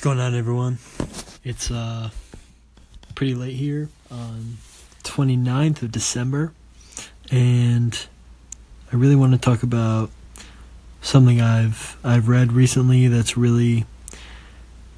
What's 0.00 0.06
going 0.06 0.20
on, 0.20 0.34
everyone? 0.34 0.78
It's 1.44 1.70
uh 1.70 2.08
pretty 3.14 3.34
late 3.34 3.56
here 3.56 3.90
on 4.10 4.56
29th 5.02 5.82
of 5.82 5.92
December, 5.92 6.54
and 7.30 8.06
I 8.90 8.96
really 8.96 9.14
want 9.14 9.32
to 9.32 9.38
talk 9.38 9.62
about 9.62 10.08
something 11.02 11.42
I've 11.42 11.98
I've 12.02 12.30
read 12.30 12.54
recently 12.54 13.08
that's 13.08 13.36
really 13.36 13.84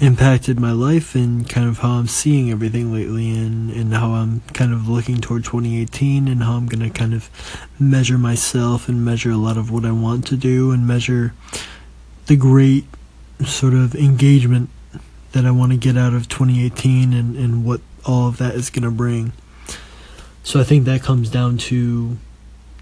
impacted 0.00 0.58
my 0.58 0.72
life 0.72 1.14
and 1.14 1.48
kind 1.48 1.68
of 1.68 1.78
how 1.78 1.90
I'm 1.90 2.08
seeing 2.08 2.50
everything 2.50 2.92
lately 2.92 3.30
and, 3.30 3.70
and 3.70 3.94
how 3.94 4.14
I'm 4.14 4.40
kind 4.52 4.72
of 4.72 4.88
looking 4.88 5.20
toward 5.20 5.44
2018 5.44 6.26
and 6.26 6.42
how 6.42 6.54
I'm 6.54 6.66
going 6.66 6.82
to 6.82 6.90
kind 6.90 7.14
of 7.14 7.30
measure 7.78 8.18
myself 8.18 8.88
and 8.88 9.04
measure 9.04 9.30
a 9.30 9.36
lot 9.36 9.56
of 9.56 9.70
what 9.70 9.84
I 9.84 9.92
want 9.92 10.26
to 10.26 10.36
do 10.36 10.72
and 10.72 10.88
measure 10.88 11.34
the 12.26 12.34
great 12.34 12.86
sort 13.46 13.74
of 13.74 13.94
engagement 13.94 14.70
that 15.32 15.44
I 15.44 15.50
want 15.50 15.72
to 15.72 15.78
get 15.78 15.96
out 15.96 16.14
of 16.14 16.28
2018 16.28 17.12
and, 17.12 17.36
and 17.36 17.64
what 17.64 17.80
all 18.04 18.28
of 18.28 18.38
that 18.38 18.54
is 18.54 18.70
going 18.70 18.84
to 18.84 18.90
bring. 18.90 19.32
So 20.42 20.60
I 20.60 20.64
think 20.64 20.84
that 20.86 21.02
comes 21.02 21.28
down 21.30 21.58
to 21.58 22.16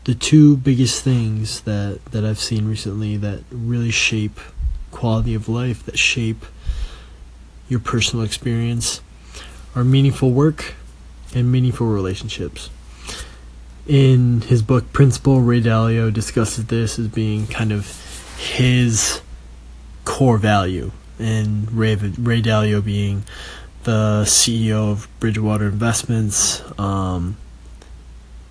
the 0.05 0.15
two 0.15 0.57
biggest 0.57 1.03
things 1.03 1.63
that, 1.63 2.05
that 2.13 2.25
I've 2.25 2.39
seen 2.39 2.69
recently 2.69 3.17
that 3.17 3.43
really 3.51 3.91
shape 3.91 4.39
quality 4.93 5.35
of 5.35 5.49
life, 5.49 5.85
that 5.85 5.99
shape 5.99 6.47
your 7.69 7.81
personal 7.81 8.25
experience, 8.25 9.01
are 9.75 9.83
meaningful 9.83 10.31
work 10.31 10.75
and 11.35 11.51
meaningful 11.51 11.89
relationships. 11.89 12.71
In 13.89 14.43
his 14.43 14.63
book 14.63 14.93
Principle, 14.93 15.41
Ray 15.41 15.61
Dalio 15.61 16.13
discusses 16.13 16.67
this 16.67 16.99
as 16.99 17.09
being 17.09 17.47
kind 17.49 17.73
of 17.73 18.37
his 18.39 19.21
core 20.05 20.39
value 20.39 20.93
and 21.19 21.71
Ray, 21.73 21.95
Ray 21.95 22.43
Dalio 22.43 22.85
being 22.85 23.25
the 23.85 24.25
CEO 24.27 24.91
of 24.91 25.09
Bridgewater 25.21 25.67
Investments, 25.67 26.63
um, 26.79 27.37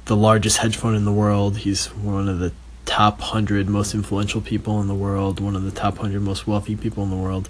the 0.05 0.15
largest 0.15 0.57
hedge 0.57 0.77
fund 0.77 0.95
in 0.95 1.05
the 1.05 1.11
world. 1.11 1.57
He's 1.57 1.87
one 1.87 2.29
of 2.29 2.39
the 2.39 2.53
top 2.85 3.19
100 3.19 3.67
most 3.67 3.93
influential 3.93 4.41
people 4.41 4.79
in 4.79 4.87
the 4.87 4.95
world, 4.95 5.39
one 5.39 5.55
of 5.55 5.63
the 5.63 5.71
top 5.71 5.95
100 5.95 6.21
most 6.21 6.47
wealthy 6.47 6.75
people 6.75 7.03
in 7.03 7.09
the 7.09 7.15
world. 7.15 7.49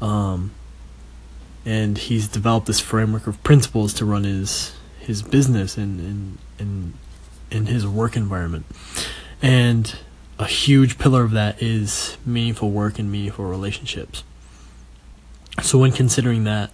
Um, 0.00 0.52
and 1.66 1.96
he's 1.96 2.28
developed 2.28 2.66
this 2.66 2.80
framework 2.80 3.26
of 3.26 3.42
principles 3.42 3.94
to 3.94 4.04
run 4.04 4.24
his 4.24 4.74
his 4.98 5.22
business 5.22 5.76
and 5.76 6.00
in 6.00 6.38
in 6.58 6.94
in 7.50 7.66
his 7.66 7.86
work 7.86 8.16
environment. 8.16 8.66
And 9.42 9.96
a 10.38 10.46
huge 10.46 10.98
pillar 10.98 11.22
of 11.22 11.30
that 11.32 11.62
is 11.62 12.16
meaningful 12.26 12.70
work 12.70 12.98
and 12.98 13.10
meaningful 13.10 13.44
relationships. 13.44 14.24
So, 15.62 15.78
when 15.78 15.92
considering 15.92 16.44
that, 16.44 16.72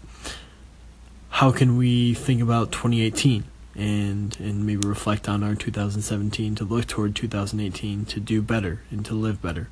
how 1.31 1.53
can 1.53 1.77
we 1.77 2.15
think 2.15 2.41
about 2.43 2.73
2018 2.73 3.45
and 3.77 4.37
and 4.41 4.67
maybe 4.67 4.87
reflect 4.87 5.29
on 5.29 5.43
our 5.43 5.55
2017 5.55 6.55
to 6.57 6.65
look 6.65 6.87
toward 6.87 7.15
2018 7.15 8.05
to 8.07 8.21
do 8.21 8.43
better 8.43 8.83
and 8.91 9.05
to 9.05 9.15
live 9.15 9.41
better? 9.43 9.69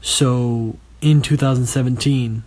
So, 0.00 0.78
in 1.00 1.22
2017, 1.22 2.42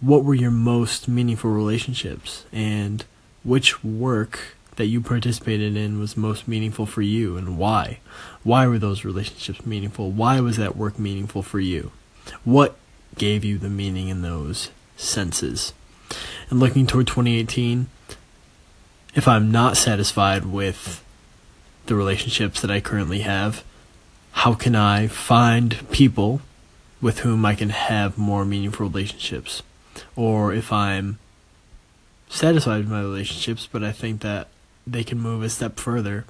what 0.00 0.24
were 0.24 0.34
your 0.34 0.50
most 0.50 1.08
meaningful 1.08 1.50
relationships 1.50 2.46
and 2.52 3.04
which 3.44 3.84
work 3.84 4.56
that 4.76 4.86
you 4.86 5.00
participated 5.00 5.76
in 5.76 5.98
was 5.98 6.16
most 6.16 6.48
meaningful 6.48 6.86
for 6.86 7.02
you 7.02 7.36
and 7.36 7.58
why? 7.58 8.00
Why 8.42 8.66
were 8.66 8.78
those 8.78 9.04
relationships 9.04 9.66
meaningful? 9.66 10.10
Why 10.10 10.40
was 10.40 10.56
that 10.56 10.76
work 10.76 10.98
meaningful 10.98 11.42
for 11.42 11.60
you? 11.60 11.92
What 12.44 12.76
gave 13.16 13.44
you 13.44 13.58
the 13.58 13.68
meaning 13.68 14.08
in 14.08 14.22
those 14.22 14.70
senses? 14.96 15.72
And 16.48 16.58
looking 16.58 16.86
toward 16.86 17.06
2018, 17.06 17.86
if 19.14 19.26
I'm 19.26 19.50
not 19.50 19.76
satisfied 19.76 20.44
with 20.44 21.04
the 21.86 21.94
relationships 21.94 22.60
that 22.60 22.70
I 22.70 22.80
currently 22.80 23.20
have, 23.20 23.64
how 24.32 24.54
can 24.54 24.76
I 24.76 25.06
find 25.06 25.88
people 25.90 26.40
with 27.00 27.20
whom 27.20 27.44
I 27.44 27.54
can 27.54 27.70
have 27.70 28.18
more 28.18 28.44
meaningful 28.44 28.86
relationships? 28.86 29.62
Or 30.16 30.52
if 30.52 30.72
I'm 30.72 31.18
satisfied 32.28 32.78
with 32.78 32.90
my 32.90 33.00
relationships, 33.00 33.68
but 33.70 33.82
I 33.82 33.92
think 33.92 34.20
that 34.20 34.48
they 34.86 35.04
can 35.04 35.18
move 35.18 35.42
a 35.42 35.50
step 35.50 35.78
further. 35.78 36.24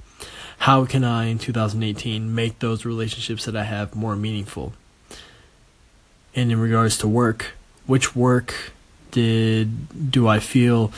How 0.59 0.85
can 0.85 1.03
I, 1.03 1.25
in 1.25 1.39
2018, 1.39 2.33
make 2.33 2.59
those 2.59 2.85
relationships 2.85 3.45
that 3.45 3.55
I 3.55 3.63
have 3.63 3.95
more 3.95 4.15
meaningful? 4.15 4.73
And 6.35 6.51
in 6.51 6.59
regards 6.59 6.97
to 6.99 7.07
work, 7.07 7.53
which 7.85 8.15
work 8.15 8.71
did 9.11 10.11
do 10.11 10.27
I 10.27 10.39
feel 10.39 10.91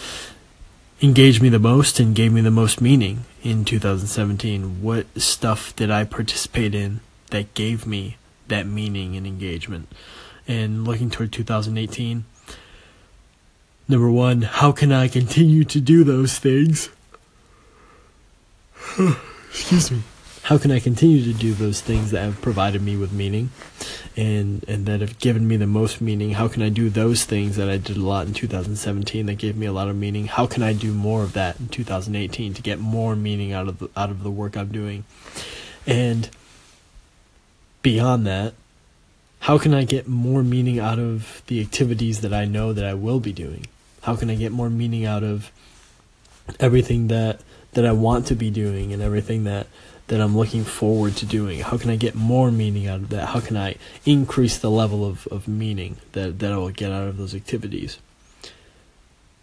engaged 1.01 1.41
me 1.41 1.49
the 1.49 1.59
most 1.59 1.99
and 1.99 2.16
gave 2.16 2.31
me 2.31 2.41
the 2.41 2.51
most 2.51 2.81
meaning 2.81 3.25
in 3.41 3.66
2017? 3.66 4.81
What 4.81 5.07
stuff 5.19 5.75
did 5.75 5.89
I 5.89 6.05
participate 6.05 6.75
in 6.75 7.01
that 7.31 7.53
gave 7.53 7.88
me 7.88 8.17
that 8.47 8.67
meaning 8.67 9.16
and 9.16 9.25
engagement? 9.25 9.88
And 10.47 10.85
looking 10.85 11.09
toward 11.09 11.31
2018, 11.31 12.25
number 13.88 14.11
one, 14.11 14.44
how 14.44 14.71
can 14.71 14.91
I 14.91 15.07
continue 15.07 15.63
to 15.63 15.79
do 15.79 16.03
those 16.03 16.38
things? 16.38 16.89
excuse 19.50 19.89
me 19.89 20.03
how 20.43 20.57
can 20.57 20.71
I 20.71 20.79
continue 20.79 21.23
to 21.23 21.33
do 21.33 21.53
those 21.53 21.79
things 21.79 22.11
that 22.11 22.21
have 22.21 22.41
provided 22.41 22.81
me 22.81 22.97
with 22.97 23.13
meaning 23.13 23.51
and 24.17 24.63
and 24.67 24.85
that 24.85 24.99
have 24.99 25.17
given 25.17 25.47
me 25.47 25.55
the 25.55 25.67
most 25.67 26.01
meaning? 26.01 26.31
How 26.31 26.49
can 26.49 26.61
I 26.61 26.67
do 26.67 26.89
those 26.89 27.23
things 27.23 27.55
that 27.55 27.69
I 27.69 27.77
did 27.77 27.95
a 27.95 28.01
lot 28.01 28.27
in 28.27 28.33
2017 28.33 29.25
that 29.27 29.35
gave 29.35 29.55
me 29.55 29.65
a 29.65 29.71
lot 29.71 29.87
of 29.87 29.95
meaning? 29.95 30.27
How 30.27 30.45
can 30.45 30.61
I 30.61 30.73
do 30.73 30.93
more 30.93 31.23
of 31.23 31.31
that 31.33 31.59
in 31.61 31.69
2018 31.69 32.53
to 32.55 32.61
get 32.61 32.77
more 32.77 33.15
meaning 33.15 33.53
out 33.53 33.69
of 33.69 33.79
the, 33.79 33.89
out 33.95 34.09
of 34.09 34.23
the 34.23 34.31
work 34.31 34.57
I'm 34.57 34.71
doing? 34.71 35.05
And 35.87 36.29
beyond 37.81 38.27
that, 38.27 38.53
how 39.39 39.57
can 39.57 39.73
I 39.73 39.85
get 39.85 40.09
more 40.09 40.43
meaning 40.43 40.77
out 40.77 40.99
of 40.99 41.41
the 41.47 41.61
activities 41.61 42.19
that 42.19 42.33
I 42.33 42.43
know 42.43 42.73
that 42.73 42.85
I 42.85 42.93
will 42.93 43.21
be 43.21 43.31
doing? 43.31 43.67
How 44.01 44.17
can 44.17 44.29
I 44.29 44.35
get 44.35 44.51
more 44.51 44.69
meaning 44.69 45.05
out 45.05 45.23
of 45.23 45.51
everything 46.59 47.07
that 47.07 47.39
that 47.73 47.85
I 47.85 47.91
want 47.91 48.27
to 48.27 48.35
be 48.35 48.51
doing 48.51 48.93
and 48.93 49.01
everything 49.01 49.45
that 49.45 49.67
that 50.07 50.19
I'm 50.19 50.35
looking 50.37 50.63
forward 50.63 51.15
to 51.17 51.25
doing? 51.25 51.61
How 51.61 51.77
can 51.77 51.89
I 51.89 51.95
get 51.95 52.15
more 52.15 52.51
meaning 52.51 52.87
out 52.87 52.99
of 53.01 53.09
that? 53.09 53.29
How 53.29 53.39
can 53.39 53.57
I 53.57 53.75
increase 54.05 54.57
the 54.57 54.69
level 54.69 55.05
of, 55.05 55.27
of 55.27 55.47
meaning 55.47 55.97
that, 56.11 56.39
that 56.39 56.51
I 56.51 56.57
will 56.57 56.69
get 56.69 56.91
out 56.91 57.07
of 57.07 57.17
those 57.17 57.33
activities? 57.33 57.99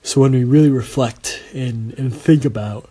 So 0.03 0.21
when 0.21 0.32
we 0.32 0.44
really 0.44 0.71
reflect 0.71 1.43
and, 1.54 1.93
and 1.98 2.15
think 2.15 2.44
about 2.44 2.88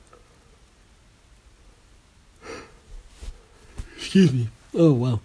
excuse 4.09 4.34
me. 4.34 4.47
Oh 4.74 4.91
wow. 4.91 5.19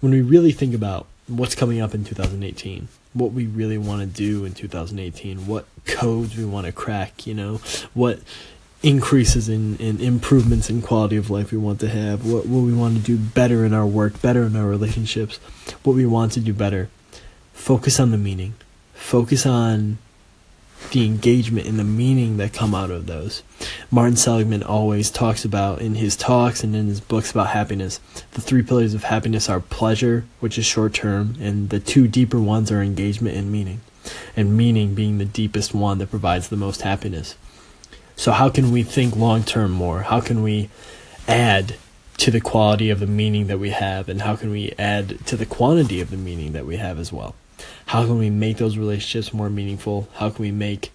When 0.00 0.10
we 0.10 0.20
really 0.20 0.50
think 0.50 0.74
about 0.74 1.06
what's 1.28 1.54
coming 1.54 1.80
up 1.80 1.94
in 1.94 2.04
2018, 2.04 2.88
what 3.14 3.30
we 3.30 3.46
really 3.46 3.78
want 3.78 4.00
to 4.00 4.06
do 4.06 4.44
in 4.44 4.52
2018, 4.52 5.46
what 5.46 5.66
codes 5.84 6.36
we 6.36 6.44
want 6.44 6.66
to 6.66 6.72
crack, 6.72 7.24
you 7.26 7.34
know, 7.34 7.60
what 7.94 8.18
increases 8.86 9.48
in, 9.48 9.76
in 9.78 10.00
improvements 10.00 10.70
in 10.70 10.80
quality 10.80 11.16
of 11.16 11.28
life 11.28 11.50
we 11.50 11.58
want 11.58 11.80
to 11.80 11.88
have, 11.88 12.24
what, 12.24 12.46
what 12.46 12.60
we 12.60 12.72
want 12.72 12.96
to 12.96 13.02
do 13.02 13.16
better 13.16 13.64
in 13.64 13.74
our 13.74 13.84
work, 13.84 14.22
better 14.22 14.44
in 14.44 14.54
our 14.54 14.68
relationships, 14.68 15.38
what 15.82 15.96
we 15.96 16.06
want 16.06 16.30
to 16.30 16.40
do 16.40 16.54
better. 16.54 16.88
Focus 17.52 17.98
on 17.98 18.12
the 18.12 18.16
meaning. 18.16 18.54
Focus 18.94 19.44
on 19.44 19.98
the 20.92 21.04
engagement 21.04 21.66
and 21.66 21.80
the 21.80 21.84
meaning 21.84 22.36
that 22.36 22.52
come 22.52 22.76
out 22.76 22.92
of 22.92 23.06
those. 23.06 23.42
Martin 23.90 24.14
Seligman 24.14 24.62
always 24.62 25.10
talks 25.10 25.44
about 25.44 25.80
in 25.80 25.96
his 25.96 26.14
talks 26.14 26.62
and 26.62 26.76
in 26.76 26.86
his 26.86 27.00
books 27.00 27.32
about 27.32 27.48
happiness. 27.48 27.98
The 28.32 28.40
three 28.40 28.62
pillars 28.62 28.94
of 28.94 29.02
happiness 29.02 29.48
are 29.48 29.58
pleasure, 29.58 30.26
which 30.38 30.58
is 30.58 30.64
short 30.64 30.94
term, 30.94 31.34
and 31.40 31.70
the 31.70 31.80
two 31.80 32.06
deeper 32.06 32.40
ones 32.40 32.70
are 32.70 32.82
engagement 32.82 33.36
and 33.36 33.50
meaning. 33.50 33.80
And 34.36 34.56
meaning 34.56 34.94
being 34.94 35.18
the 35.18 35.24
deepest 35.24 35.74
one 35.74 35.98
that 35.98 36.10
provides 36.10 36.48
the 36.48 36.56
most 36.56 36.82
happiness. 36.82 37.34
So, 38.16 38.32
how 38.32 38.48
can 38.48 38.72
we 38.72 38.82
think 38.82 39.14
long 39.14 39.42
term 39.42 39.70
more? 39.70 40.02
How 40.02 40.20
can 40.20 40.42
we 40.42 40.70
add 41.28 41.76
to 42.16 42.30
the 42.30 42.40
quality 42.40 42.88
of 42.88 42.98
the 42.98 43.06
meaning 43.06 43.46
that 43.46 43.58
we 43.58 43.70
have? 43.70 44.08
And 44.08 44.22
how 44.22 44.36
can 44.36 44.50
we 44.50 44.72
add 44.78 45.24
to 45.26 45.36
the 45.36 45.44
quantity 45.44 46.00
of 46.00 46.10
the 46.10 46.16
meaning 46.16 46.52
that 46.52 46.66
we 46.66 46.76
have 46.76 46.98
as 46.98 47.12
well? 47.12 47.34
How 47.86 48.04
can 48.04 48.18
we 48.18 48.30
make 48.30 48.56
those 48.56 48.78
relationships 48.78 49.34
more 49.34 49.50
meaningful? 49.50 50.08
How 50.14 50.30
can 50.30 50.42
we 50.42 50.50
make 50.50 50.92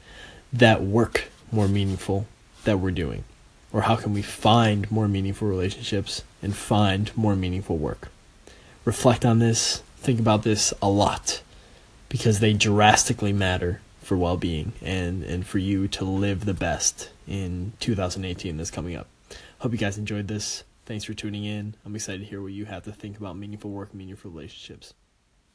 that 0.52 0.82
work 0.82 1.26
more 1.52 1.68
meaningful 1.68 2.26
that 2.64 2.80
we're 2.80 2.92
doing? 2.92 3.24
Or 3.72 3.82
how 3.84 3.96
can 3.96 4.14
we 4.14 4.24
find 4.24 4.92
more 4.92 5.08
meaningful 5.08 5.48
relationships 5.48 6.24
and 6.42 6.56
find 6.56 7.16
more 7.16 7.36
meaningful 7.36 7.78
work? 7.78 8.10
Reflect 8.84 9.26
on 9.26 9.40
this, 9.40 9.84
think 9.98 10.20
about 10.20 10.44
this 10.44 10.74
a 10.82 10.90
lot 10.90 11.42
because 12.10 12.40
they 12.40 12.52
drastically 12.52 13.32
matter 13.32 13.80
for 14.12 14.18
well 14.18 14.36
being 14.36 14.74
and, 14.82 15.24
and 15.24 15.48
for 15.48 15.58
you 15.58 15.88
to 15.88 16.04
live 16.04 16.44
the 16.44 16.54
best 16.54 17.12
in 17.30 17.72
2018 17.80 18.58
that's 18.58 18.70
coming 18.70 18.94
up. 18.94 19.08
Hope 19.60 19.72
you 19.72 19.78
guys 19.78 19.98
enjoyed 19.98 20.28
this. 20.28 20.66
Thanks 20.86 21.06
for 21.06 21.14
tuning 21.14 21.46
in. 21.46 21.76
I'm 21.86 21.96
excited 21.96 22.20
to 22.20 22.26
hear 22.26 22.42
what 22.42 22.52
you 22.52 22.66
have 22.66 22.84
to 22.84 22.92
think 22.92 23.16
about 23.16 23.38
meaningful 23.38 23.72
work, 23.72 23.94
meaningful 23.94 24.30
relationships. 24.30 24.94